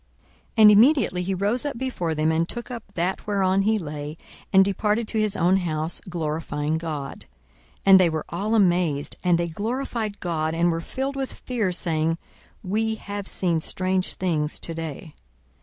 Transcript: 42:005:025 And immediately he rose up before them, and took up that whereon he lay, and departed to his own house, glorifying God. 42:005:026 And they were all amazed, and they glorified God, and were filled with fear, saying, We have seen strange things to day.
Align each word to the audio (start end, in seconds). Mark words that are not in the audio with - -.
42:005:025 0.21 0.29
And 0.57 0.71
immediately 0.71 1.21
he 1.21 1.33
rose 1.35 1.63
up 1.63 1.77
before 1.77 2.15
them, 2.15 2.31
and 2.31 2.49
took 2.49 2.71
up 2.71 2.83
that 2.95 3.27
whereon 3.27 3.61
he 3.61 3.77
lay, 3.77 4.17
and 4.51 4.65
departed 4.65 5.07
to 5.09 5.19
his 5.19 5.37
own 5.37 5.57
house, 5.57 6.01
glorifying 6.09 6.79
God. 6.79 7.25
42:005:026 7.81 7.81
And 7.85 7.99
they 7.99 8.09
were 8.09 8.25
all 8.29 8.55
amazed, 8.55 9.15
and 9.23 9.37
they 9.37 9.47
glorified 9.47 10.19
God, 10.19 10.55
and 10.55 10.71
were 10.71 10.81
filled 10.81 11.15
with 11.15 11.31
fear, 11.31 11.71
saying, 11.71 12.17
We 12.63 12.95
have 12.95 13.27
seen 13.27 13.61
strange 13.61 14.15
things 14.15 14.57
to 14.61 14.73
day. 14.73 15.13